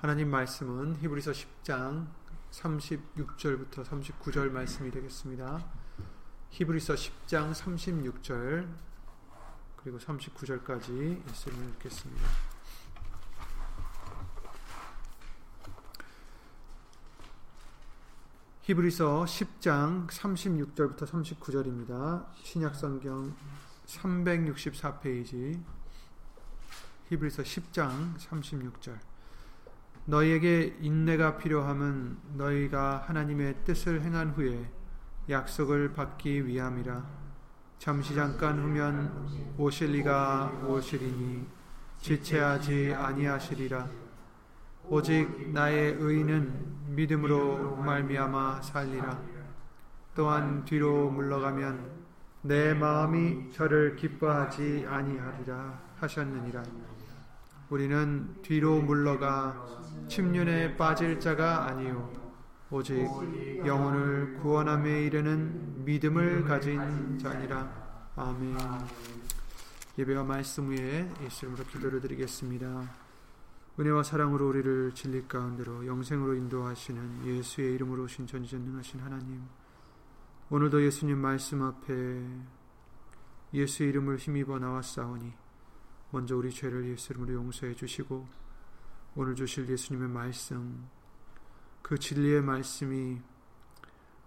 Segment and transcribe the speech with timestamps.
[0.00, 2.06] 하나님 말씀은 히브리서 10장
[2.52, 5.62] 36절부터 39절 말씀이 되겠습니다.
[6.48, 8.66] 히브리서 10장 36절
[9.76, 12.28] 그리고 39절까지 말씀을 읽겠습니다.
[18.62, 22.26] 히브리서 10장 36절부터 39절입니다.
[22.42, 23.36] 신약성경
[23.84, 25.62] 364페이지
[27.10, 29.09] 히브리서 10장 36절
[30.10, 34.68] 너희에게 인내가 필요함은 너희가 하나님의 뜻을 행한 후에
[35.28, 37.06] 약속을 받기 위함이라.
[37.78, 41.46] 잠시 잠깐 후면 오실 리가 오시리니
[42.00, 43.88] 지체하지 아니하시리라.
[44.88, 49.16] 오직 나의 의는 믿음으로 말미암아 살리라.
[50.16, 51.88] 또한 뒤로 물러가면
[52.42, 56.64] 내 마음이 저를 기뻐하지 아니하리라 하셨느니라
[57.70, 59.64] 우리는 뒤로 물러가
[60.08, 62.12] 침륜에 빠질 자가 아니요.
[62.68, 63.06] 오직
[63.64, 68.12] 영혼을 구원함에 이르는 믿음을 가진 자니라.
[68.16, 68.56] 아멘.
[69.98, 72.90] 예배와 말씀 위에 예수님으로 기도를 드리겠습니다.
[73.78, 79.42] 은혜와 사랑으로 우리를 진리 가운데로 영생으로 인도하시는 예수의 이름으로 오신 전지전능하신 하나님
[80.50, 82.20] 오늘도 예수님 말씀 앞에
[83.54, 85.39] 예수의 이름을 힘입어 나왔사오니
[86.10, 88.28] 먼저 우리 죄를 예수 이름으로 용서해 주시고
[89.16, 90.88] 오늘 주실 예수님의 말씀
[91.82, 93.20] 그 진리의 말씀이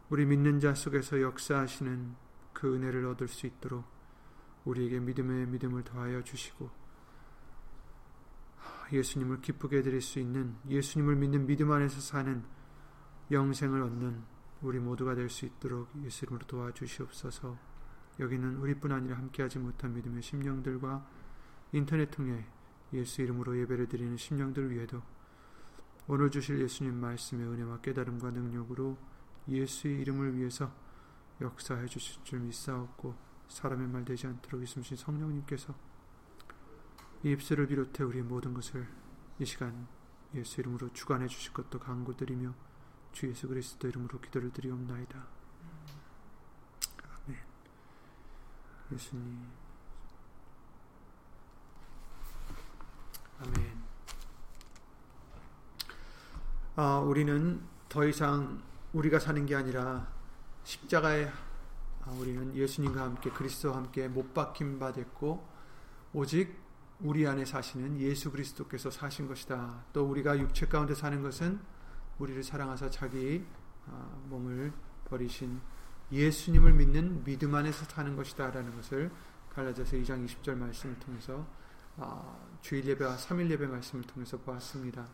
[0.09, 2.15] 우리 믿는 자 속에서 역사하시는
[2.53, 3.85] 그 은혜를 얻을 수 있도록
[4.65, 6.69] 우리에게 믿음의 믿음을 더하여 주시고
[8.91, 12.43] 예수님을 기쁘게 해드릴 수 있는 예수님을 믿는 믿음 안에서 사는
[13.31, 14.23] 영생을 얻는
[14.61, 17.57] 우리 모두가 될 수 있도록 예수 이름으로 도와주시옵소서.
[18.19, 21.05] 여기는 우리뿐 아니라 함께하지 못한 믿음의 심령들과
[21.73, 22.45] 인터넷 통해
[22.93, 25.01] 예수 이름으로 예배를 드리는 심령들 위에도
[26.07, 28.95] 오늘 주실 예수님 말씀의 은혜와 깨달음과 능력으로
[29.47, 30.71] 예수의 이름을 위해서
[31.41, 33.15] 역사해 주실 줄 믿사옵고
[33.47, 35.73] 사람의 말 되지 않도록 있으신 성령님께서
[37.23, 38.87] 이 입술을 비롯해 우리 모든 것을
[39.39, 39.87] 이 시간
[40.35, 42.53] 예수 이름으로 주관해 주실 것도 간구드리며
[43.13, 45.25] 주 예수 그리스도 이름으로 기도를 드리옵나이다.
[47.25, 47.39] 아멘.
[48.91, 49.62] 예수님
[53.43, 53.83] 아멘.
[56.77, 58.61] 아, 우리는 더 이상
[58.93, 60.07] 우리가 사는 게 아니라
[60.63, 61.29] 십자가에
[62.05, 65.45] 아, 우리는 예수님과 함께 그리스도와 함께 못 박힌 바 됐고
[66.13, 66.57] 오직
[67.01, 69.83] 우리 안에 사시는 예수 그리스도께서 사신 것이다.
[69.91, 71.59] 또 우리가 육체 가운데 사는 것은
[72.19, 73.45] 우리를 사랑하사 자기
[73.87, 74.71] 아, 몸을
[75.09, 75.59] 버리신
[76.13, 79.11] 예수님을 믿는 믿음 안에서 사는 것이다라는 것을
[79.53, 81.62] 갈라디아서 2장 20절 말씀을 통해서 아,
[82.61, 85.07] 주일 예배와 3일 예배 말씀을 통해서 보았습니다.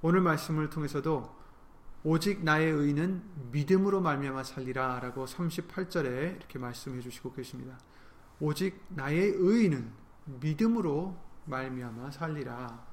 [0.00, 1.36] 오늘 말씀을 통해서도
[2.04, 7.78] 오직 나의 의는 믿음으로 말미암아 살리라 라고 38절에 이렇게 말씀해 주시고 계십니다.
[8.40, 9.92] 오직 나의 의는
[10.24, 12.86] 믿음으로 말미암아 살리라.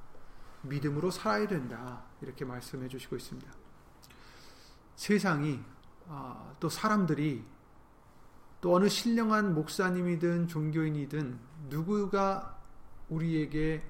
[0.62, 2.02] 믿음으로 살아야 된다.
[2.20, 3.52] 이렇게 말씀해 주시고 있습니다.
[4.96, 5.60] 세상이
[6.08, 7.44] 아, 또 사람들이
[8.60, 12.58] 또 어느 신령한 목사님이든 종교인이든 누구가
[13.08, 13.82] 우리에게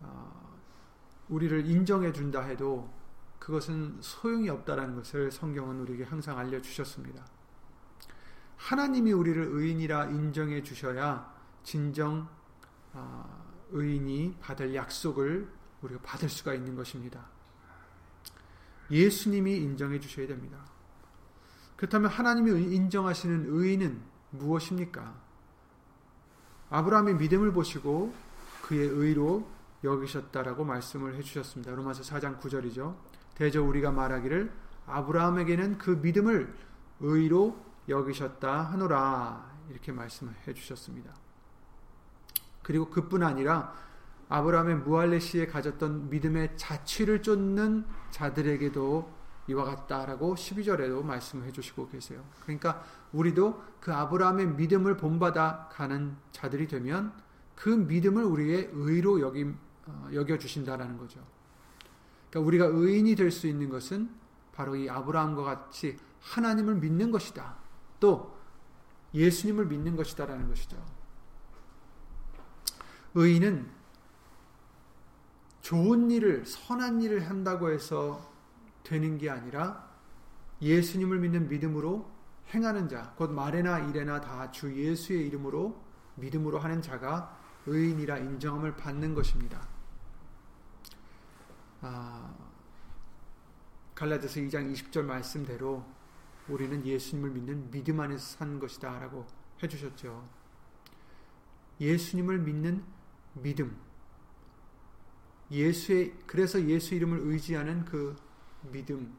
[0.00, 0.58] 어,
[1.28, 2.92] 우리를 인정해 준다 해도
[3.38, 7.24] 그것은 소용이 없다라는 것을 성경은 우리에게 항상 알려 주셨습니다.
[8.56, 11.32] 하나님이 우리를 의인이라 인정해 주셔야
[11.62, 12.28] 진정
[12.92, 15.48] 어, 의인이 받을 약속을
[15.82, 17.26] 우리가 받을 수가 있는 것입니다.
[18.90, 20.64] 예수님이 인정해 주셔야 됩니다.
[21.76, 24.00] 그렇다면 하나님이 인정하시는 의인은
[24.30, 25.25] 무엇입니까?
[26.70, 28.14] 아브라함의 믿음을 보시고
[28.62, 29.48] 그의 의로
[29.84, 31.72] 여기셨다라고 말씀을 해주셨습니다.
[31.74, 32.96] 로마서 4장 9절이죠.
[33.34, 34.52] 대저 우리가 말하기를
[34.86, 36.54] 아브라함에게는 그 믿음을
[37.00, 37.56] 의로
[37.88, 41.14] 여기셨다 하노라 이렇게 말씀해 주셨습니다.
[42.62, 43.74] 그리고 그뿐 아니라
[44.28, 49.16] 아브라함의 무할레시에 가졌던 믿음의 자취를 쫓는 자들에게도
[49.48, 52.24] 이와 같다라고 12절에도 말씀해 주시고 계세요.
[52.42, 52.84] 그러니까
[53.16, 57.12] 우리도 그 아브라함의 믿음을 본받아 가는 자들이 되면
[57.54, 59.44] 그 믿음을 우리의 의로 여기,
[59.86, 61.20] 어, 여겨주신다라는 거죠.
[62.30, 64.10] 그러니까 우리가 의인이 될 수 있는 것은
[64.52, 67.56] 바로 이 아브라함과 같이 하나님을 믿는 것이다.
[68.00, 68.36] 또
[69.14, 70.76] 예수님을 믿는 것이다라는 것이죠.
[73.14, 73.70] 의인은
[75.62, 78.30] 좋은 일을, 선한 일을 한다고 해서
[78.82, 79.88] 되는 게 아니라
[80.60, 82.15] 예수님을 믿는 믿음으로
[82.54, 85.82] 행하는 자, 곧 말에나 일에나 다 주 예수의 이름으로
[86.16, 89.66] 믿음으로 하는 자가 의인이라 인정함을 받는 것입니다.
[91.82, 92.34] 아,
[93.94, 95.84] 갈라디아서 2장 20절 말씀대로
[96.48, 99.26] 우리는 예수님을 믿는 믿음 안에서 산 것이다 라고
[99.62, 100.28] 해주셨죠.
[101.80, 102.84] 예수님을 믿는
[103.34, 103.76] 믿음.
[105.50, 108.16] 예수의 그래서 예수 이름을 의지하는 그
[108.70, 109.14] 믿음.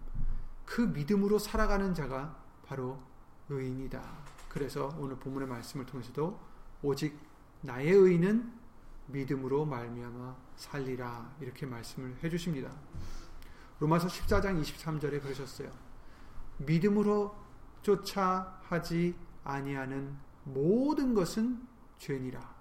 [0.66, 3.00] 그 믿음으로 살아가는 자가 바로
[3.50, 4.02] 의인이다.
[4.50, 6.40] 그래서 오늘 본문의 말씀을 통해서도
[6.82, 7.20] 오직
[7.62, 8.52] 나의 의는
[9.08, 12.72] 믿음으로 말미암아 살리라 이렇게 말씀을 해 주십니다.
[13.80, 15.72] 로마서 14장 23절에 그러셨어요.
[16.58, 17.36] 믿음으로
[17.82, 21.62] 쫓아 하지 아니하는 모든 것은
[22.00, 22.56] 죄니라.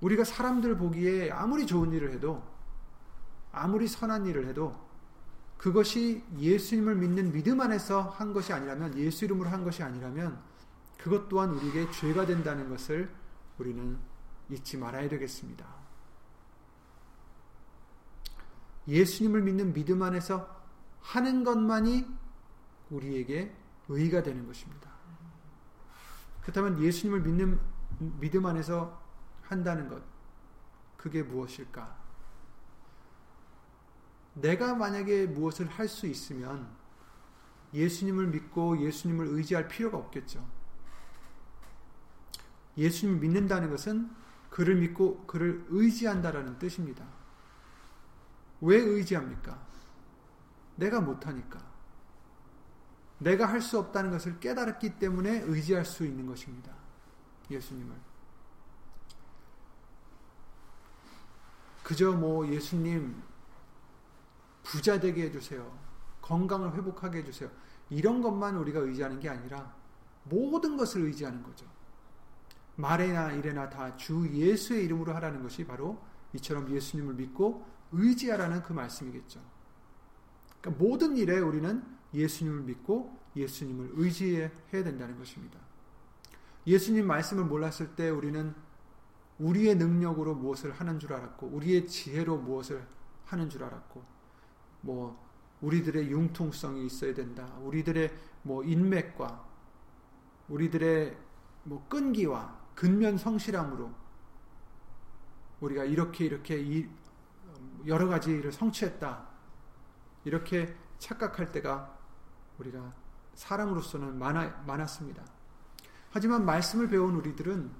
[0.00, 2.42] 우리가 사람들 보기에 아무리 좋은 일을 해도
[3.50, 4.87] 아무리 선한 일을 해도
[5.58, 10.40] 그것이 예수님을 믿는 믿음 안에서 한 것이 아니라면 예수 이름으로 한 것이 아니라면
[10.96, 13.12] 그것 또한 우리에게 죄가 된다는 것을
[13.58, 13.98] 우리는
[14.50, 15.66] 잊지 말아야 되겠습니다.
[18.86, 20.48] 예수님을 믿는 믿음 안에서
[21.00, 22.06] 하는 것만이
[22.90, 23.54] 우리에게
[23.88, 24.90] 의가 되는 것입니다.
[26.42, 27.60] 그렇다면 예수님을 믿는
[28.20, 29.02] 믿음 안에서
[29.42, 30.02] 한다는 것,
[30.96, 31.97] 그게 무엇일까?
[34.40, 36.68] 내가 만약에 무엇을 할 수 있으면
[37.74, 40.46] 예수님을 믿고 예수님을 의지할 필요가 없겠죠.
[42.76, 44.10] 예수님을 믿는다는 것은
[44.50, 47.04] 그를 믿고 그를 의지한다라는 뜻입니다.
[48.60, 49.60] 왜 의지합니까?
[50.76, 51.66] 내가 못하니까.
[53.18, 56.72] 내가 할 수 없다는 것을 깨달았기 때문에 의지할 수 있는 것입니다.
[57.50, 57.94] 예수님을.
[61.82, 63.27] 그저 뭐 예수님
[64.62, 65.78] 부자 되게 해주세요.
[66.22, 67.50] 건강을 회복하게 해주세요.
[67.90, 69.74] 이런 것만 우리가 의지하는 게 아니라
[70.24, 71.66] 모든 것을 의지하는 거죠.
[72.76, 76.00] 말에나 일에나 다 주 예수의 이름으로 하라는 것이 바로
[76.34, 79.40] 이처럼 예수님을 믿고 의지하라는 그 말씀이겠죠.
[80.60, 81.82] 그러니까 모든 일에 우리는
[82.12, 85.58] 예수님을 믿고 예수님을 의지해야 된다는 것입니다.
[86.66, 88.54] 예수님 말씀을 몰랐을 때 우리는
[89.38, 92.86] 우리의 능력으로 무엇을 하는 줄 알았고, 우리의 지혜로 무엇을
[93.24, 94.02] 하는 줄 알았고,
[94.80, 95.28] 뭐,
[95.60, 97.44] 우리들의 융통성이 있어야 된다.
[97.60, 99.44] 우리들의 뭐 인맥과,
[100.48, 101.16] 우리들의
[101.64, 103.92] 뭐 끈기와 근면 성실함으로
[105.60, 106.88] 우리가 이렇게 이렇게
[107.86, 109.26] 여러 가지를 성취했다.
[110.24, 111.98] 이렇게 착각할 때가
[112.58, 112.94] 우리가
[113.34, 115.24] 사람으로서는 많아, 많았습니다.
[116.10, 117.70] 하지만 말씀을 배운 우리들은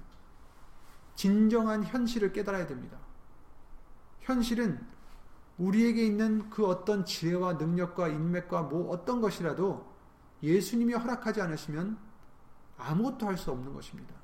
[1.15, 2.97] 진정한 현실을 깨달아야 됩니다.
[4.21, 4.85] 현실은
[5.59, 9.85] 우리에게 있는 그 어떤 지혜와 능력과 인맥과 뭐 어떤 것이라도
[10.41, 11.97] 예수님이 허락하지 않으시면
[12.77, 14.15] 아무것도 할 수 없는 것입니다.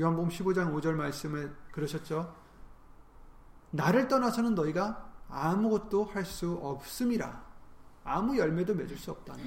[0.00, 2.32] 요한복음 15장 5절 말씀에 그러셨죠.
[3.72, 7.48] 나를 떠나서는 너희가 아무것도 할 수 없음이라.
[8.04, 9.44] 아무 열매도 맺을 수 없다는.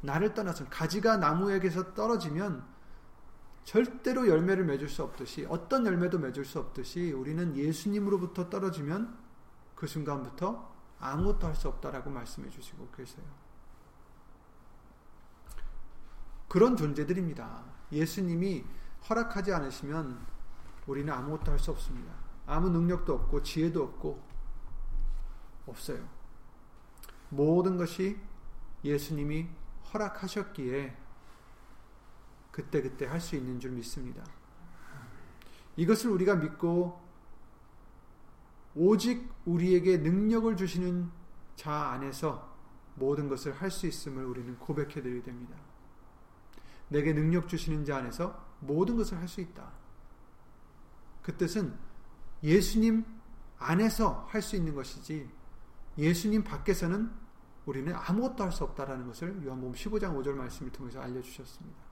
[0.00, 2.64] 나를 떠나서 가지가 나무에게서 떨어지면
[3.64, 9.18] 절대로 열매를 맺을 수 없듯이 어떤 열매도 맺을 수 없듯이 우리는 예수님으로부터 떨어지면
[9.74, 13.24] 그 순간부터 아무것도 할 수 없다라고 말씀해 주시고 계세요.
[16.48, 17.64] 그런 존재들입니다.
[17.90, 18.64] 예수님이
[19.08, 20.24] 허락하지 않으시면
[20.86, 22.12] 우리는 아무것도 할 수 없습니다.
[22.46, 24.22] 아무 능력도 없고 지혜도 없고
[25.66, 26.06] 없어요.
[27.30, 28.18] 모든 것이
[28.84, 29.48] 예수님이
[29.92, 30.96] 허락하셨기에
[32.54, 34.22] 그때그때 할 수 있는 줄 믿습니다.
[35.76, 37.02] 이것을 우리가 믿고
[38.76, 41.10] 오직 우리에게 능력을 주시는
[41.56, 42.54] 자 안에서
[42.94, 45.56] 모든 것을 할 수 있음을 우리는 고백해 드려야 됩니다.
[46.88, 49.72] 내게 능력 주시는 자 안에서 모든 것을 할 수 있다.
[51.22, 51.76] 그 뜻은
[52.44, 53.04] 예수님
[53.58, 55.28] 안에서 할 수 있는 것이지
[55.98, 57.10] 예수님 밖에서는
[57.66, 61.83] 우리는 아무것도 할 수 없다라는 것을 요한복음 15장 5절 말씀을 통해서 알려 주셨습니다.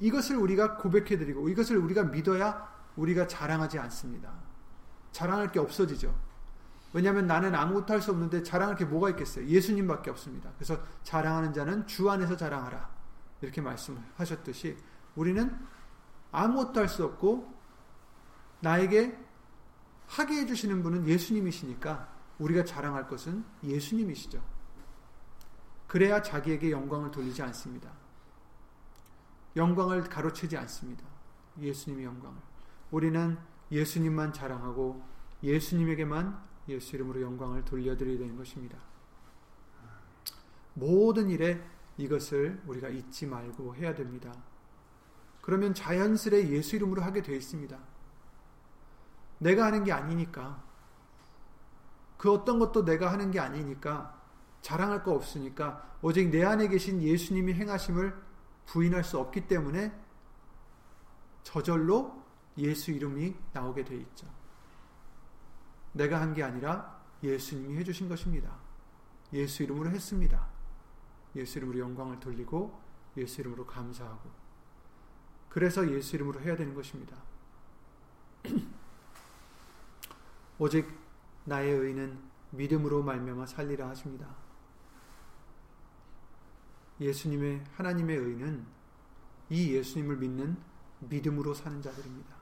[0.00, 4.32] 이것을 우리가 고백해 드리고 이것을 우리가 믿어야 우리가 자랑하지 않습니다.
[5.12, 6.14] 자랑할 게 없어지죠.
[6.92, 9.46] 왜냐하면 나는 아무것도 할 수 없는데 자랑할 게 뭐가 있겠어요?
[9.46, 10.50] 예수님밖에 없습니다.
[10.56, 12.88] 그래서 자랑하는 자는 주 안에서 자랑하라.
[13.40, 14.76] 이렇게 말씀하셨듯이
[15.14, 15.56] 우리는
[16.32, 17.54] 아무것도 할 수 없고
[18.60, 19.18] 나에게
[20.06, 24.42] 하게 해주시는 분은 예수님이시니까 우리가 자랑할 것은 예수님이시죠.
[25.86, 27.90] 그래야 자기에게 영광을 돌리지 않습니다.
[29.58, 31.04] 영광을 가로채지 않습니다.
[31.58, 32.38] 예수님의 영광을.
[32.90, 33.36] 우리는
[33.70, 35.02] 예수님만 자랑하고
[35.42, 38.78] 예수님에게만 예수 이름으로 영광을 돌려드려야 되는 것입니다.
[40.74, 41.62] 모든 일에
[41.96, 44.32] 이것을 우리가 잊지 말고 해야 됩니다.
[45.42, 47.78] 그러면 자연스레 예수 이름으로 하게 되어 있습니다.
[49.38, 50.62] 내가 하는 게 아니니까.
[52.16, 54.20] 그 어떤 것도 내가 하는 게 아니니까
[54.60, 58.27] 자랑할 거 없으니까 오직 내 안에 계신 예수님이 행하심을
[58.68, 59.92] 부인할 수 없기 때문에
[61.42, 62.22] 저절로
[62.58, 64.28] 예수 이름이 나오게 돼 있죠.
[65.92, 68.56] 내가 한 게 아니라 예수님이 해주신 것입니다.
[69.32, 70.48] 예수 이름으로 했습니다.
[71.34, 72.78] 예수 이름으로 영광을 돌리고
[73.16, 74.30] 예수 이름으로 감사하고
[75.48, 77.16] 그래서 예수 이름으로 해야 되는 것입니다.
[80.58, 80.86] 오직
[81.44, 82.18] 나의 의는
[82.50, 84.47] 믿음으로 말미암아 살리라 하십니다.
[87.00, 88.66] 예수님의 하나님의 의는
[89.50, 90.56] 이 예수님을 믿는
[91.00, 92.36] 믿음으로 사는 자들입니다.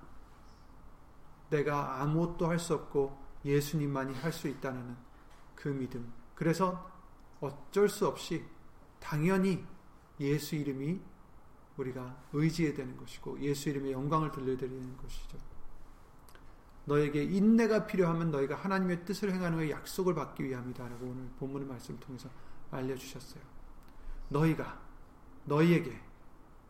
[1.50, 4.96] 내가 아무것도 할 수 없고 예수님만이 할 수 있다는
[5.54, 6.12] 그 믿음.
[6.34, 6.90] 그래서
[7.40, 8.44] 어쩔 수 없이
[8.98, 9.64] 당연히
[10.18, 11.00] 예수 이름이
[11.76, 15.38] 우리가 의지해야 되는 것이고 예수 이름의 영광을 돌려드리는 것이죠.
[16.86, 22.30] 너에게 인내가 필요하면 너희가 하나님의 뜻을 행하는 후에 약속을 받기 위함이다라고 오늘 본문의 말씀을 통해서
[22.70, 23.55] 알려주셨어요.
[24.28, 24.80] 너희가
[25.44, 26.00] 너희에게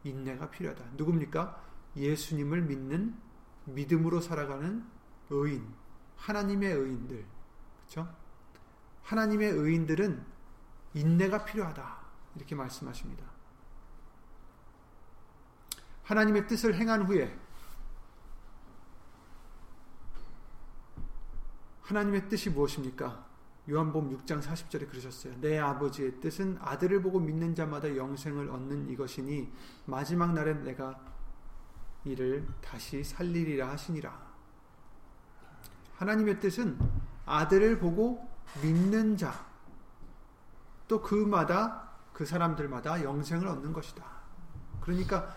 [0.05, 0.85] 인내가 필요하다.
[0.97, 1.63] 누굽니까?
[1.97, 3.17] 예수님을 믿는
[3.65, 4.87] 믿음으로 살아가는
[5.31, 5.67] 의인,
[6.17, 7.25] 하나님의 의인들,
[7.79, 8.15] 그렇죠?
[9.03, 10.25] 하나님의 의인들은
[10.95, 11.99] 인내가 필요하다
[12.37, 13.25] 이렇게 말씀하십니다.
[16.05, 17.37] 하나님의 뜻을 행한 후에
[21.83, 23.26] 하나님의 뜻이 무엇입니까?
[23.69, 25.35] 요한복음 6장 40절에 그러셨어요.
[25.41, 29.53] 내 아버지의 뜻은 아들을 보고 믿는 자마다 영생을 얻는 이것이니
[29.87, 31.01] 마지막 날에 내가
[32.05, 34.27] 이를 다시 살리리라 하시니라.
[35.97, 36.79] 하나님의 뜻은
[37.25, 38.29] 아들을 보고
[38.63, 39.47] 믿는 자,
[40.87, 44.05] 또 그마다 그 사람들마다 영생을 얻는 것이다.
[44.81, 45.35] 그러니까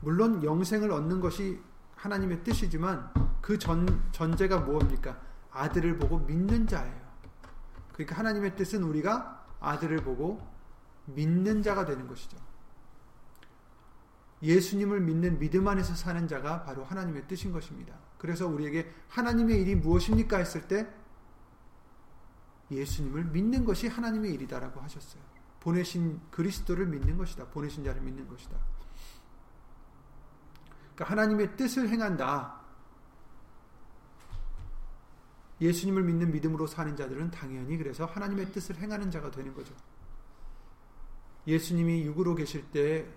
[0.00, 1.60] 물론 영생을 얻는 것이
[1.94, 5.27] 하나님의 뜻이지만 그 전, 전제가 무엇입니까?
[5.58, 7.08] 아들을 보고 믿는 자예요.
[7.92, 10.40] 그러니까 하나님의 뜻은 우리가 아들을 보고
[11.06, 12.36] 믿는 자가 되는 것이죠.
[14.42, 17.94] 예수님을 믿는 믿음 안에서 사는 자가 바로 하나님의 뜻인 것입니다.
[18.18, 20.88] 그래서 우리에게 하나님의 일이 무엇입니까 했을 때
[22.70, 25.22] 예수님을 믿는 것이 하나님의 일이다라고 하셨어요.
[25.60, 27.46] 보내신 그리스도를 믿는 것이다.
[27.46, 28.56] 보내신 자를 믿는 것이다.
[30.94, 32.57] 그러니까 하나님의 뜻을 행한다.
[35.60, 39.74] 예수님을 믿는 믿음으로 사는 자들은 당연히 그래서 하나님의 뜻을 행하는 자가 되는 거죠.
[41.46, 43.08] 예수님이 육으로 계실 때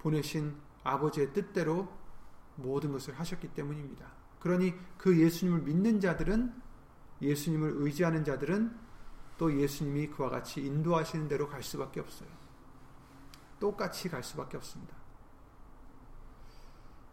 [0.00, 1.88] 보내신 아버지의 뜻대로
[2.56, 4.06] 모든 것을 하셨기 때문입니다.
[4.40, 6.52] 그러니 그 예수님을 믿는 자들은
[7.22, 8.76] 예수님을 의지하는 자들은
[9.38, 12.28] 또 예수님이 그와 같이 인도하시는 대로 갈 수밖에 없어요.
[13.60, 14.96] 똑같이 갈 수밖에 없습니다.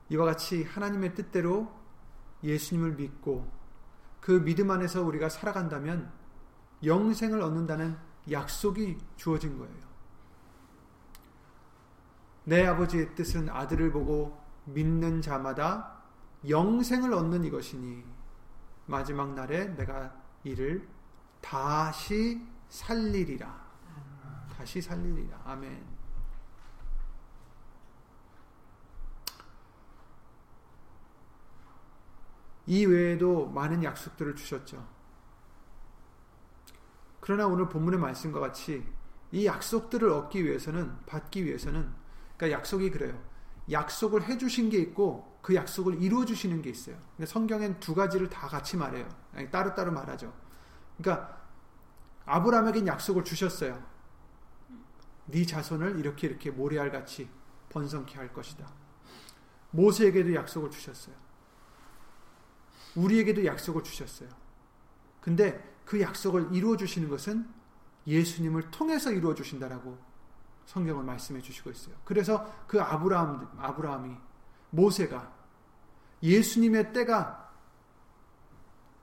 [0.09, 1.71] 이와 같이 하나님의 뜻대로
[2.43, 3.58] 예수님을 믿고
[4.19, 6.11] 그 믿음 안에서 우리가 살아간다면
[6.83, 7.97] 영생을 얻는다는
[8.29, 9.89] 약속이 주어진 거예요.
[12.43, 16.01] 내 아버지의 뜻은 아들을 보고 믿는 자마다
[16.47, 18.03] 영생을 얻는 이것이니
[18.85, 20.87] 마지막 날에 내가 이를
[21.41, 23.69] 다시 살리리라.
[24.57, 25.41] 다시 살리리라.
[25.45, 25.98] 아멘.
[32.69, 34.87] 이 외에도 많은 약속들을 주셨죠.
[37.19, 38.85] 그러나 오늘 본문의 말씀과 같이
[39.31, 41.91] 이 약속들을 얻기 위해서는 받기 위해서는
[42.37, 43.19] 그러니까 약속이 그래요.
[43.71, 46.95] 약속을 해 주신 게 있고 그 약속을 이루어 주시는 게 있어요.
[47.25, 49.09] 성경엔 두 가지를 다 같이 말해요.
[49.51, 50.31] 따로따로 말하죠.
[50.95, 51.41] 그러니까
[52.27, 53.83] 아브라함에겐 약속을 주셨어요.
[55.25, 57.27] 네 자손을 이렇게 이렇게 모래알 같이
[57.69, 58.71] 번성케 할 것이다.
[59.71, 61.28] 모세에게도 약속을 주셨어요.
[62.95, 64.29] 우리에게도 약속을 주셨어요.
[65.21, 67.47] 근데 그 약속을 이루어 주시는 것은
[68.07, 69.97] 예수님을 통해서 이루어 주신다라고
[70.65, 71.95] 성경을 말씀해 주시고 있어요.
[72.05, 74.15] 그래서 그 아브라함 아브라함이
[74.71, 75.33] 모세가
[76.21, 77.51] 예수님의 때가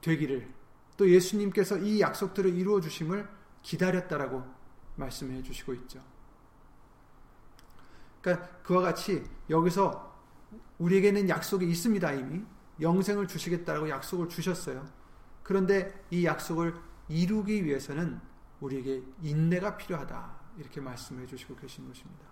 [0.00, 0.54] 되기를
[0.96, 3.28] 또 예수님께서 이 약속들을 이루어 주심을
[3.62, 4.44] 기다렸다라고
[4.96, 6.02] 말씀해 주시고 있죠.
[8.20, 10.14] 그러니까 그와 같이 여기서
[10.78, 12.44] 우리에게는 약속이 있습니다, 이미.
[12.80, 14.86] 영생을 주시겠다라고 약속을 주셨어요.
[15.42, 16.74] 그런데 이 약속을
[17.08, 18.20] 이루기 위해서는
[18.60, 20.36] 우리에게 인내가 필요하다.
[20.58, 22.26] 이렇게 말씀해 주시고 계신 것입니다.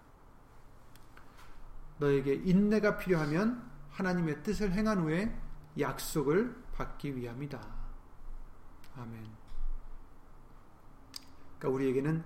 [1.99, 5.39] 너에게 인내가 필요하면 하나님의 뜻을 행한 후에
[5.79, 7.61] 약속을 받기 위함이다.
[8.97, 9.27] 아멘.
[11.59, 12.25] 그러니까 우리에게는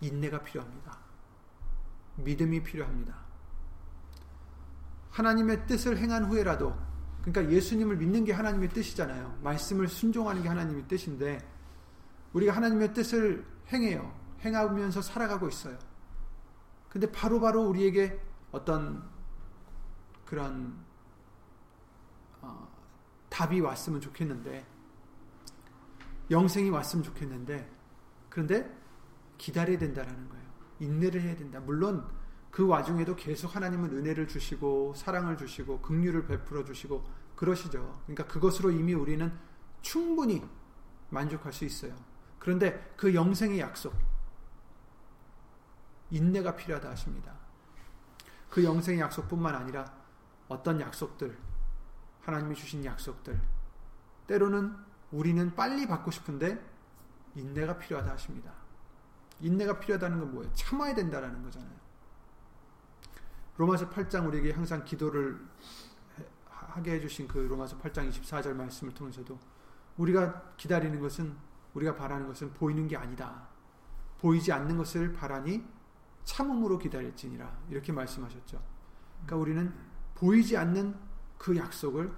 [0.00, 0.98] 인내가 필요합니다.
[2.16, 3.25] 믿음이 필요합니다.
[5.16, 6.76] 하나님의 뜻을 행한 후에라도
[7.22, 9.38] 그러니까 예수님을 믿는 게 하나님의 뜻이잖아요.
[9.42, 11.38] 말씀을 순종하는 게 하나님의 뜻인데
[12.34, 14.14] 우리가 하나님의 뜻을 행해요.
[14.44, 15.78] 행하면서 살아가고 있어요.
[16.90, 18.20] 근데 바로바로 바로 우리에게
[18.52, 19.08] 어떤
[20.26, 20.76] 그런
[22.42, 22.68] 어,
[23.30, 24.66] 답이 왔으면 좋겠는데
[26.30, 27.70] 영생이 왔으면 좋겠는데
[28.28, 28.70] 그런데
[29.38, 30.46] 기다려야 된다라는 거예요.
[30.80, 31.58] 인내를 해야 된다.
[31.60, 32.06] 물론
[32.56, 38.00] 그 와중에도 계속 하나님은 은혜를 주시고 사랑을 주시고 긍휼을 베풀어 주시고 그러시죠.
[38.06, 39.30] 그러니까 그것으로 이미 우리는
[39.82, 40.42] 충분히
[41.10, 41.94] 만족할 수 있어요.
[42.38, 43.94] 그런데 그 영생의 약속
[46.10, 47.34] 인내가 필요하다 하십니다.
[48.48, 49.92] 그 영생의 약속뿐만 아니라
[50.48, 51.36] 어떤 약속들
[52.22, 53.38] 하나님이 주신 약속들
[54.28, 54.74] 때로는
[55.12, 56.58] 우리는 빨리 받고 싶은데
[57.34, 58.50] 인내가 필요하다 하십니다.
[59.40, 60.50] 인내가 필요하다는 건 뭐예요?
[60.54, 61.85] 참아야 된다라는 거잖아요.
[63.56, 65.40] 로마서 8장 우리에게 항상 기도를
[66.48, 69.38] 하게 해주신 그 로마서 8장 24절 말씀을 통해서도
[69.96, 71.34] 우리가 기다리는 것은
[71.74, 73.48] 우리가 바라는 것은 보이는 게 아니다.
[74.18, 75.64] 보이지 않는 것을 바라니
[76.24, 78.62] 참음으로 기다릴지니라 이렇게 말씀하셨죠.
[79.24, 79.74] 그러니까 우리는
[80.14, 80.96] 보이지 않는
[81.38, 82.12] 그 약속을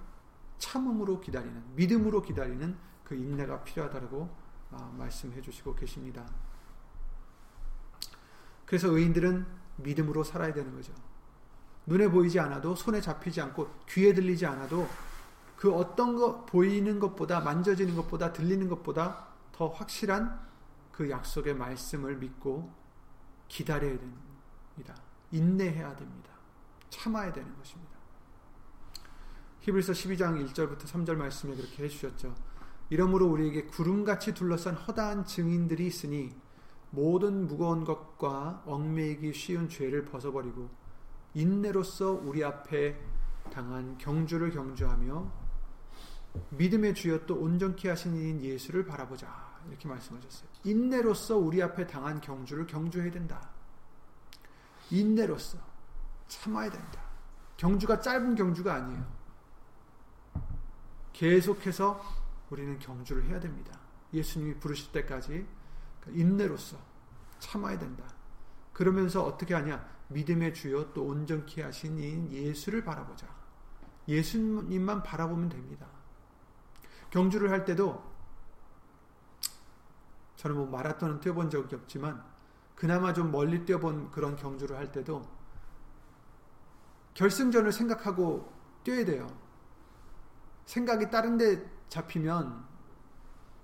[0.57, 6.25] 참음으로 기다리는 믿음으로 기다리는 그 인내가 필요하다고 아, 말씀해 주시고 계십니다.
[8.65, 9.45] 그래서 의인들은
[9.77, 10.93] 믿음으로 살아야 되는 거죠.
[11.89, 14.87] 눈에 보이지 않아도 손에 잡히지 않고 귀에 들리지 않아도
[15.57, 20.39] 그 어떤 거 보이는 것보다 만져지는 것보다 들리는 것보다 더 확실한
[20.91, 22.71] 그 약속의 말씀을 믿고
[23.47, 24.95] 기다려야 됩니다.
[25.31, 26.29] 인내해야 됩니다.
[26.89, 27.97] 참아야 되는 것입니다.
[29.61, 32.35] 히브리서 12장 1절부터 3절 말씀에 그렇게 해 주셨죠.
[32.91, 36.29] 이러므로 우리에게 구름같이 둘러싼 허다한 증인들이 있으니
[36.91, 40.69] 모든 무거운 것과 얽매이기 쉬운 죄를 벗어버리고
[41.33, 42.99] 인내로서 우리 앞에
[43.53, 45.31] 당한 경주를 경주하며
[46.51, 49.27] 믿음의 주여 또 온전케 하신 이인 예수를 바라보자
[49.67, 50.49] 이렇게 말씀하셨어요.
[50.63, 53.49] 인내로서 우리 앞에 당한 경주를 경주해야 된다.
[54.91, 55.57] 인내로서
[56.27, 57.01] 참아야 된다.
[57.57, 59.05] 경주가 짧은 경주가 아니에요.
[61.13, 62.01] 계속해서
[62.49, 63.77] 우리는 경주를 해야 됩니다.
[64.13, 65.45] 예수님이 부르실 때까지
[66.07, 66.77] 인내로서
[67.39, 68.05] 참아야 된다.
[68.73, 69.98] 그러면서 어떻게 하냐?
[70.09, 73.27] 믿음의 주요 또 온전케 하신 이 예수를 바라보자.
[74.07, 75.87] 예수님만 바라보면 됩니다.
[77.11, 78.03] 경주를 할 때도
[80.35, 82.23] 저는 뭐 마라톤은 뛰어본 적이 없지만
[82.75, 85.29] 그나마 좀 멀리 뛰어본 그런 경주를 할 때도
[87.13, 88.51] 결승전을 생각하고
[88.83, 89.27] 뛰어야 돼요.
[90.65, 92.65] 생각이 다른 데 잡히면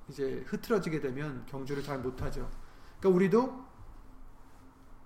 [0.10, 2.52] 이제 흐트러지게 되면 경주를 잘 못하죠.
[3.00, 3.66] 그러니까 우리도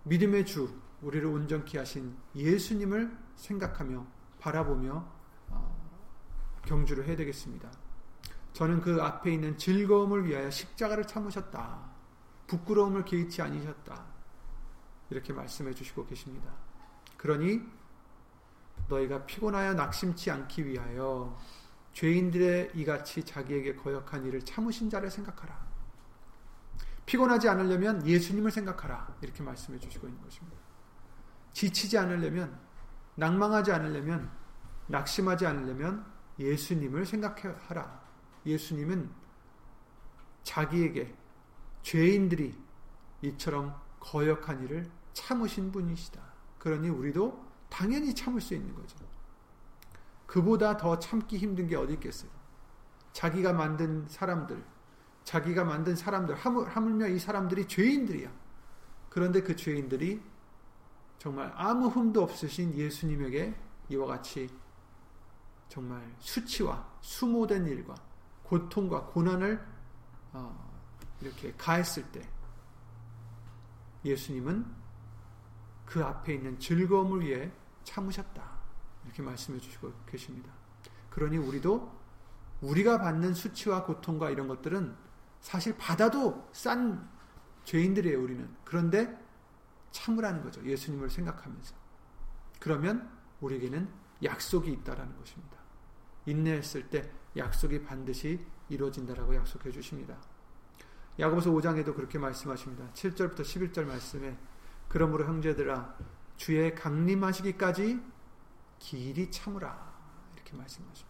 [0.03, 4.05] 믿음의 주, 우리를 온전케 하신 예수님을 생각하며
[4.39, 5.05] 바라보며
[5.49, 5.91] 어,
[6.65, 7.71] 경주를 해야 되겠습니다.
[8.53, 11.89] 저는 그 앞에 있는 즐거움을 위하여 십자가를 참으셨다.
[12.47, 14.05] 부끄러움을 개의치 아니셨다.
[15.09, 16.51] 이렇게 말씀해 주시고 계십니다.
[17.17, 17.61] 그러니
[18.87, 21.37] 너희가 피곤하여 낙심치 않기 위하여
[21.93, 25.67] 죄인들의 이같이 자기에게 거역한 일을 참으신 자를 생각하라.
[27.05, 29.17] 피곤하지 않으려면 예수님을 생각하라.
[29.21, 30.57] 이렇게 말씀해 주시고 있는 것입니다.
[31.53, 32.57] 지치지 않으려면,
[33.15, 34.31] 낭망하지 않으려면,
[34.87, 36.05] 낙심하지 않으려면
[36.39, 38.01] 예수님을 생각하라.
[38.45, 39.09] 예수님은
[40.43, 41.13] 자기에게
[41.83, 42.57] 죄인들이
[43.21, 46.21] 이처럼 거역한 일을 참으신 분이시다.
[46.57, 48.97] 그러니 우리도 당연히 참을 수 있는 거죠.
[50.25, 52.31] 그보다 더 참기 힘든 게 어디 있겠어요?
[53.13, 54.63] 자기가 만든 사람들,
[55.23, 58.31] 자기가 만든 사람들, 하물며 이 사람들이 죄인들이야.
[59.09, 60.21] 그런데 그 죄인들이
[61.19, 63.55] 정말 아무 흠도 없으신 예수님에게
[63.89, 64.49] 이와 같이
[65.67, 67.93] 정말 수치와 수모된 일과
[68.43, 69.63] 고통과 고난을
[70.33, 70.81] 어,
[71.21, 72.27] 이렇게 가했을 때
[74.05, 74.65] 예수님은
[75.85, 77.51] 그 앞에 있는 즐거움을 위해
[77.83, 78.59] 참으셨다.
[79.05, 80.51] 이렇게 말씀해 주시고 계십니다.
[81.09, 81.99] 그러니 우리도
[82.61, 84.95] 우리가 받는 수치와 고통과 이런 것들은
[85.41, 87.09] 사실 받아도 싼
[87.63, 88.55] 죄인들이에요, 우리는.
[88.63, 89.17] 그런데
[89.91, 90.63] 참으라는 거죠.
[90.63, 91.75] 예수님을 생각하면서.
[92.59, 93.09] 그러면
[93.41, 93.89] 우리에게는
[94.23, 95.57] 약속이 있다라는 것입니다.
[96.25, 100.17] 인내했을 때 약속이 반드시 이루어진다라고 약속해 주십니다.
[101.17, 102.91] 야고보서 5장에도 그렇게 말씀하십니다.
[102.93, 104.37] 7절부터 11절 말씀에
[104.87, 105.97] 그러므로 형제들아
[106.37, 108.01] 주의 강림하시기까지
[108.79, 109.93] 길이 참으라
[110.35, 111.09] 이렇게 말씀하십니다.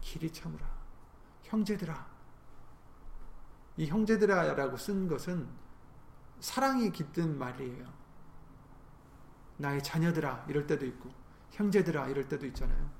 [0.00, 0.78] 길이 참으라
[1.44, 2.06] 형제들아
[3.78, 5.48] 이 형제들아라고 쓴 것은
[6.40, 7.92] 사랑이 깃든 말이에요.
[9.56, 11.10] 나의 자녀들아 이럴 때도 있고
[11.50, 12.90] 형제들아 이럴 때도 있잖아요.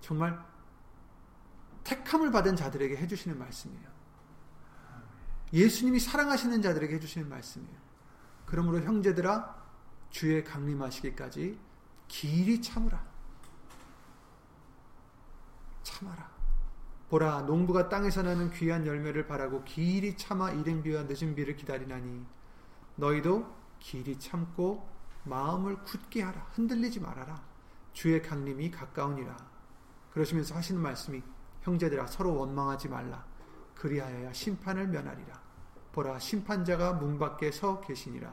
[0.00, 0.42] 정말
[1.84, 3.92] 택함을 받은 자들에게 해주시는 말씀이에요.
[5.52, 7.76] 예수님이 사랑하시는 자들에게 해주시는 말씀이에요.
[8.46, 9.62] 그러므로 형제들아
[10.10, 11.58] 주의 강림하시기까지
[12.08, 13.04] 길이 참으라.
[15.82, 16.31] 참아라.
[17.12, 22.24] 보라 농부가 땅에서 나는 귀한 열매를 바라고 길이 참아 이른 비와 늦은 비를 기다리나니
[22.96, 24.88] 너희도 길이 참고
[25.24, 26.40] 마음을 굳게 하라.
[26.52, 27.38] 흔들리지 말아라.
[27.92, 29.36] 주의 강림이 가까우니라.
[30.10, 31.22] 그러시면서 하시는 말씀이
[31.60, 33.22] 형제들아 서로 원망하지 말라.
[33.74, 35.38] 그리하여야 심판을 면하리라.
[35.92, 38.32] 보라 심판자가 문 밖에 서 계시니라.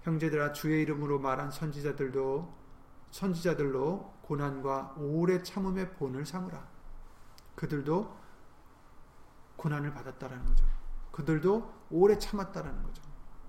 [0.00, 2.54] 형제들아 주의 이름으로 말한 선지자들도
[3.10, 6.75] 선지자들로 고난과 오래 참음의 본을 삼으라.
[7.56, 8.16] 그들도
[9.56, 10.64] 고난을 받았다라는 거죠.
[11.10, 13.02] 그들도 오래 참았다라는 거죠.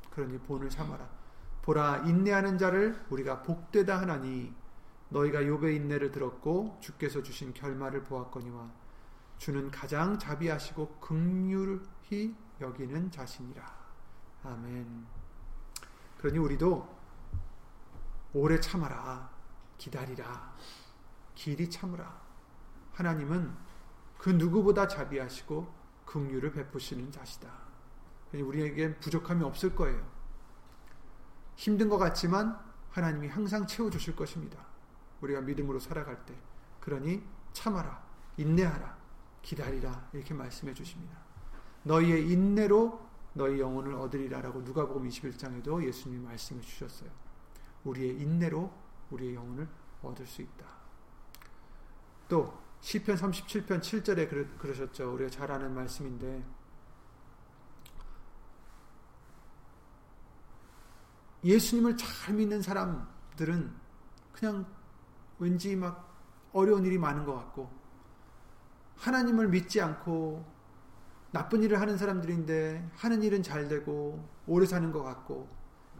[0.09, 1.07] 그러니 본을 삼아라.
[1.61, 4.55] 보라 인내하는 자를 우리가 복되다 하나니
[5.09, 8.71] 너희가 욥의 인내를 들었고 주께서 주신 결말을 보았거니와
[9.37, 13.77] 주는 가장 자비하시고 극률히 여기는 자신이라.
[14.43, 15.05] 아멘.
[16.17, 16.97] 그러니 우리도
[18.33, 19.29] 오래 참아라.
[19.77, 20.55] 기다리라.
[21.35, 22.19] 길이 참으라.
[22.93, 23.66] 하나님은
[24.17, 25.73] 그 누구보다 자비하시고
[26.05, 27.49] 긍휼을 베푸시는 자시다.
[28.33, 30.05] 우리에겐 부족함이 없을 거예요.
[31.55, 32.59] 힘든 것 같지만
[32.91, 34.65] 하나님이 항상 채워 주실 것입니다.
[35.21, 36.35] 우리가 믿음으로 살아갈 때.
[36.79, 38.03] 그러니 참아라.
[38.37, 38.97] 인내하라.
[39.41, 40.09] 기다리라.
[40.13, 41.17] 이렇게 말씀해 주십니다.
[41.83, 47.09] 너희의 인내로 너희 영혼을 얻으리라라고 누가복음 21장에도 예수님이 말씀해 주셨어요.
[47.83, 48.71] 우리의 인내로
[49.11, 49.67] 우리의 영혼을
[50.01, 50.65] 얻을 수 있다.
[52.27, 55.13] 또 시편 37편 7절에 그러셨죠.
[55.13, 56.43] 우리가 잘 아는 말씀인데
[61.43, 63.73] 예수님을 잘 믿는 사람들은
[64.33, 64.65] 그냥
[65.39, 66.07] 왠지 막
[66.51, 67.71] 어려운 일이 많은 것 같고
[68.97, 70.45] 하나님을 믿지 않고
[71.31, 75.47] 나쁜 일을 하는 사람들인데 하는 일은 잘 되고 오래 사는 것 같고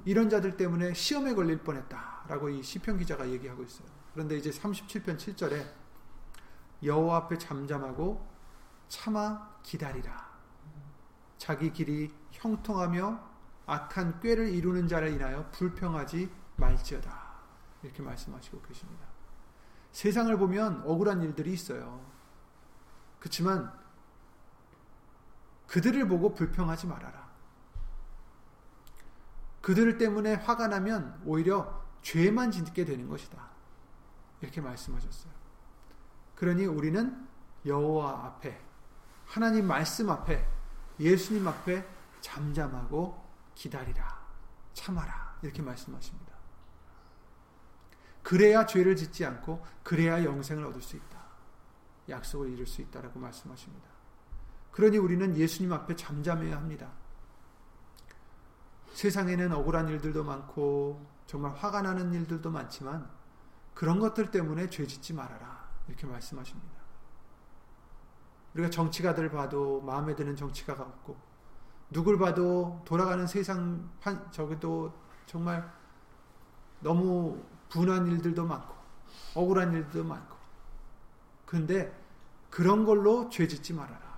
[0.06, 3.88] 이런 자들 때문에 시험에 걸릴 뻔했다라고 이 시편 기자가 얘기하고 있어요.
[4.14, 5.66] 그런데 이제 37편 7절에
[6.84, 8.26] 여호와 앞에 잠잠하고
[8.88, 10.28] 참아 기다리라.
[11.38, 13.20] 자기 길이 형통하며
[13.66, 17.28] 악한 꾀를 이루는 자를 인하여 불평하지 말지어다.
[17.84, 19.06] 이렇게 말씀하시고 계십니다.
[19.92, 22.06] 세상을 보면 억울한 일들이 있어요.
[23.20, 23.72] 그렇지만
[25.68, 27.28] 그들을 보고 불평하지 말아라.
[29.62, 33.50] 그들 때문에 화가 나면 오히려 죄만 짓게 되는 것이다.
[34.40, 35.37] 이렇게 말씀하셨어요.
[36.38, 37.28] 그러니 우리는
[37.66, 38.62] 여호와 앞에
[39.26, 40.48] 하나님 말씀 앞에
[41.00, 41.86] 예수님 앞에
[42.22, 43.22] 잠잠하고
[43.56, 44.26] 기다리라.
[44.74, 45.40] 참아라.
[45.42, 46.34] 이렇게 말씀하십니다.
[48.22, 51.18] 그래야 죄를 짓지 않고 그래야 영생을 얻을 수 있다.
[52.10, 53.88] 약속을 이룰 수 있다라고 말씀하십니다.
[54.72, 56.92] 그러니 우리는 예수님 앞에 잠잠해야 합니다.
[58.94, 63.10] 세상에는 억울한 일들도 많고 정말 화가 나는 일들도 많지만
[63.74, 65.57] 그런 것들 때문에 죄 짓지 말아라.
[65.88, 66.78] 이렇게 말씀하십니다.
[68.54, 71.18] 우리가 정치가들 봐도 마음에 드는 정치가가 없고
[71.92, 73.90] 누굴 봐도 돌아가는 세상
[74.32, 74.94] 저기도
[75.26, 75.72] 정말
[76.80, 78.76] 너무 분한 일들도 많고
[79.36, 80.36] 억울한 일들도 많고
[81.46, 81.98] 근데
[82.50, 84.18] 그런 걸로 죄 짓지 말아라.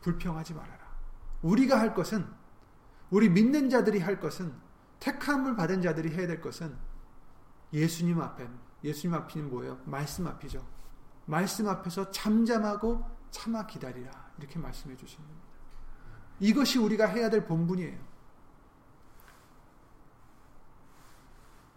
[0.00, 0.78] 불평하지 말아라.
[1.42, 2.26] 우리가 할 것은
[3.10, 4.52] 우리 믿는 자들이 할 것은
[5.00, 6.76] 택함을 받은 자들이 해야 될 것은
[7.72, 8.48] 예수님 앞에
[8.82, 9.78] 예수님 앞이 뭐예요?
[9.84, 10.66] 말씀 앞이죠.
[11.26, 15.46] 말씀 앞에서 잠잠하고 참아 기다리라 이렇게 말씀해 주시는 겁니다.
[16.40, 17.98] 이것이 우리가 해야 될 본분이에요.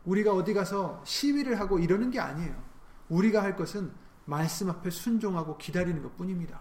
[0.05, 2.61] 우리가 어디 가서 시위를 하고 이러는 게 아니에요.
[3.09, 3.93] 우리가 할 것은
[4.25, 6.59] 말씀 앞에 순종하고 기다리는 것 뿐입니다.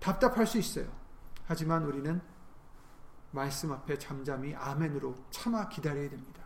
[0.00, 0.86] 답답할 수 있어요.
[1.46, 2.20] 하지만 우리는
[3.30, 6.42] 말씀 앞에 잠잠히 아멘으로 참아 기다려야 됩니다.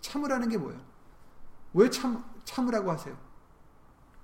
[0.00, 0.93] 참으라는 게 뭐예요?
[1.74, 3.16] 왜 참, 참으라고 하세요?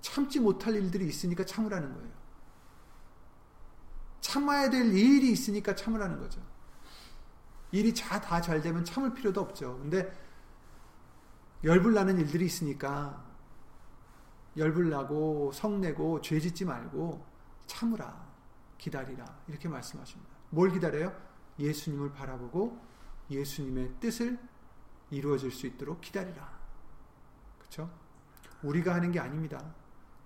[0.00, 2.10] 참지 못할 일들이 있으니까 참으라는 거예요.
[4.20, 6.40] 참아야 될 일이 있으니까 참으라는 거죠.
[7.72, 9.78] 일이 다 잘 되면 참을 필요도 없죠.
[9.78, 10.12] 근데
[11.62, 13.24] 열불 나는 일들이 있으니까
[14.56, 17.24] 열불 나고 성내고 죄 짓지 말고
[17.66, 18.28] 참으라.
[18.78, 19.24] 기다리라.
[19.46, 20.32] 이렇게 말씀하십니다.
[20.50, 21.14] 뭘 기다려요?
[21.58, 22.80] 예수님을 바라보고
[23.30, 24.38] 예수님의 뜻을
[25.10, 26.59] 이루어질 수 있도록 기다리라.
[27.70, 27.88] 그렇죠?
[28.62, 29.64] 우리가 하는 게 아닙니다.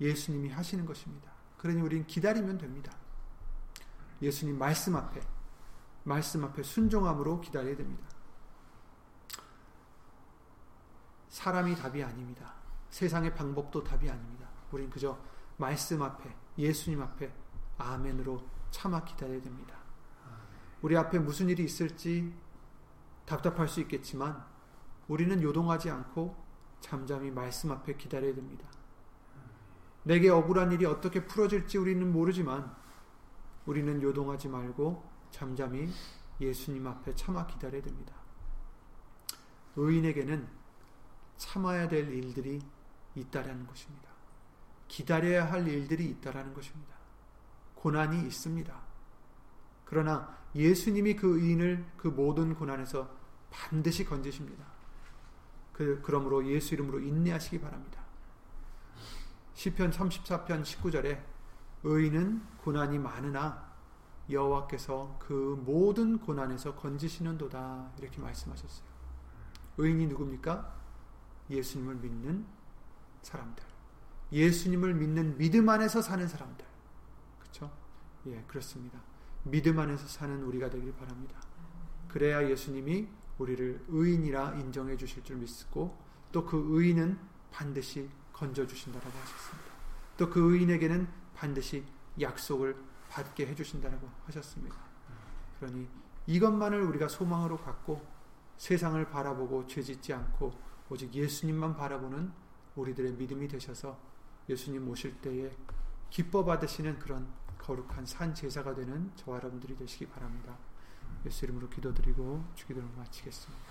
[0.00, 1.30] 예수님이 하시는 것입니다.
[1.58, 2.92] 그러니 우리는 기다리면 됩니다.
[4.22, 5.20] 예수님 말씀 앞에
[6.04, 8.06] 말씀 앞에 순종함으로 기다려야 됩니다.
[11.28, 12.54] 사람이 답이 아닙니다.
[12.90, 14.48] 세상의 방법도 답이 아닙니다.
[14.70, 15.18] 우린 그저
[15.56, 17.32] 말씀 앞에 예수님 앞에
[17.78, 19.76] 아멘으로 참아 기다려야 됩니다.
[20.82, 22.34] 우리 앞에 무슨 일이 있을지
[23.26, 24.44] 답답할 수 있겠지만
[25.08, 26.43] 우리는 요동하지 않고
[26.84, 28.68] 잠잠히 말씀 앞에 기다려야 됩니다.
[30.02, 32.76] 내게 억울한 일이 어떻게 풀어질지 우리는 모르지만
[33.64, 35.88] 우리는 요동하지 말고 잠잠히
[36.42, 38.14] 예수님 앞에 참아 기다려야 됩니다.
[39.76, 40.46] 의인에게는
[41.38, 42.60] 참아야 될 일들이
[43.14, 44.10] 있다라는 것입니다.
[44.86, 46.94] 기다려야 할 일들이 있다라는 것입니다.
[47.76, 48.78] 고난이 있습니다.
[49.86, 53.08] 그러나 예수님이 그 의인을 그 모든 고난에서
[53.50, 54.73] 반드시 건지십니다.
[55.74, 58.00] 그, 그러므로 예수 이름으로 인내하시기 바랍니다.
[59.54, 61.20] 시편 34편 19절에
[61.82, 63.74] 의인은 고난이 많으나
[64.30, 68.86] 여호와께서 그 모든 고난에서 건지시는도다 이렇게 말씀하셨어요.
[69.76, 70.74] 의인이 누굽니까?
[71.50, 72.46] 예수님을 믿는
[73.20, 73.62] 사람들.
[74.32, 76.64] 예수님을 믿는 믿음 안에서 사는 사람들.
[77.40, 77.70] 그렇죠?
[78.26, 79.00] 예, 그렇습니다.
[79.42, 81.38] 믿음 안에서 사는 우리가 되길 바랍니다.
[82.08, 85.96] 그래야 예수님이 우리를 의인이라 인정해 주실 줄 믿고
[86.32, 87.18] 또 그 의인은
[87.50, 89.70] 반드시 건져 주신다라고 하셨습니다.
[90.16, 91.84] 또 그 의인에게는 반드시
[92.20, 92.76] 약속을
[93.08, 94.76] 받게 해 주신다라고 하셨습니다.
[95.58, 95.88] 그러니
[96.26, 98.04] 이것만을 우리가 소망으로 갖고
[98.56, 100.52] 세상을 바라보고 죄짓지 않고
[100.90, 102.32] 오직 예수님만 바라보는
[102.76, 103.98] 우리들의 믿음이 되셔서
[104.48, 105.50] 예수님 오실 때에
[106.10, 107.26] 기뻐 받으시는 그런
[107.58, 110.56] 거룩한 산 제사가 되는 저와 여러분들이 되시기 바랍니다.
[111.26, 113.64] 예수 이름으로 기도드리고 주기도를 마치겠습니다.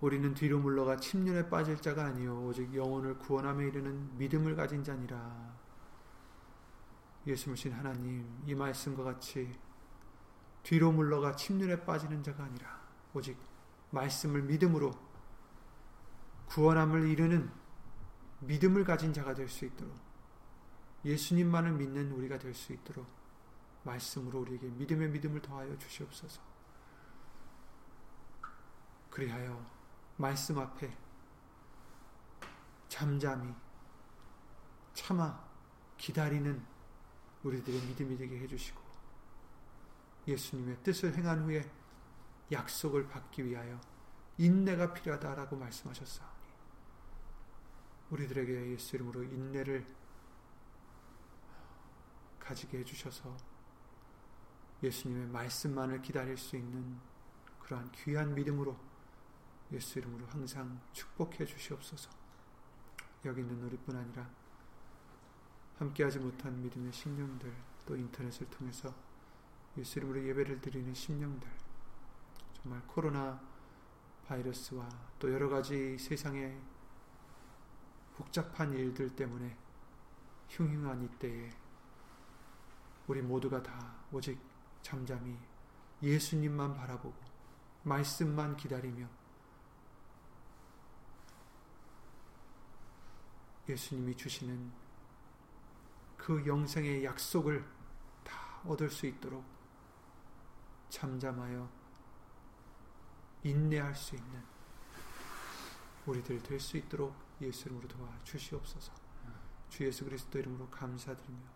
[0.00, 5.56] 우리는 뒤로 물러가 침륜에 빠질 자가 아니요 오직 영혼을 구원함에 이르는 믿음을 가진 자니라.
[7.26, 9.58] 예수님 하나님 이 말씀과 같이
[10.62, 12.80] 뒤로 물러가 침륜에 빠지는 자가 아니라
[13.14, 13.36] 오직
[13.90, 14.92] 말씀을 믿음으로
[16.46, 17.50] 구원함을 이루는
[18.40, 20.05] 믿음을 가진 자가 될 수 있도록
[21.06, 23.06] 예수님만을 믿는 우리가 될 수 있도록
[23.84, 26.42] 말씀으로 우리에게 믿음의 믿음을 더하여 주시옵소서.
[29.10, 29.64] 그리하여
[30.16, 30.94] 말씀 앞에
[32.88, 33.54] 잠잠히
[34.94, 35.46] 참아
[35.96, 36.64] 기다리는
[37.44, 38.82] 우리들의 믿음이 되게 해주시고
[40.26, 41.70] 예수님의 뜻을 행한 후에
[42.50, 43.80] 약속을 받기 위하여
[44.38, 46.46] 인내가 필요하다라고 말씀하셨사오니
[48.10, 49.86] 우리들에게 예수 이름으로 인내를
[52.46, 53.36] 가지게 해주셔서
[54.82, 56.98] 예수님의 말씀만을 기다릴 수 있는
[57.60, 58.76] 그러한 귀한 믿음으로
[59.72, 62.10] 예수 이름으로 항상 축복해 주시옵소서.
[63.24, 64.30] 여기 있는 우리뿐 아니라
[65.78, 67.52] 함께하지 못한 믿음의 심령들
[67.84, 68.94] 또 인터넷을 통해서
[69.76, 71.50] 예수 이름으로 예배를 드리는 심령들
[72.54, 73.40] 정말 코로나
[74.26, 76.60] 바이러스와 또 여러 가지 세상의
[78.14, 79.56] 복잡한 일들 때문에
[80.48, 81.65] 흉흉한 이때에
[83.06, 84.38] 우리 모두가 다 오직
[84.82, 85.38] 잠잠히
[86.02, 87.16] 예수님만 바라보고
[87.84, 89.08] 말씀만 기다리며
[93.68, 94.72] 예수님이 주시는
[96.16, 97.64] 그 영생의 약속을
[98.24, 99.44] 다 얻을 수 있도록
[100.88, 101.68] 잠잠하여
[103.42, 104.42] 인내할 수 있는
[106.06, 108.92] 우리들 될 수 있도록 예수 이름으로 도와 주시옵소서.
[109.68, 111.55] 주 예수 그리스도 이름으로 감사드리며